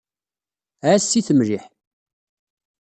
[0.89, 1.63] Ɛass-it mliḥ.